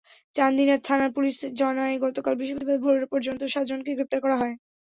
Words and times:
চান্দিনা 0.35 0.75
থানার 0.85 1.11
পুলিশ 1.15 1.35
জানায়, 1.59 1.95
গতকাল 2.05 2.33
বৃহস্পতিবার 2.35 2.77
ভোর 2.83 3.09
পর্যন্ত 3.11 3.41
সাতজনকে 3.53 3.91
গ্রেপ্তার 3.93 4.19
করা 4.21 4.35
হয়। 4.41 4.55